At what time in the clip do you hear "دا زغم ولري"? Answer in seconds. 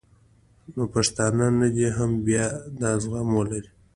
2.79-3.71